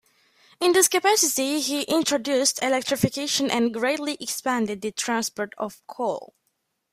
[0.59, 6.33] In this capacity he introduced electrification and greatly expanded the transport of coal.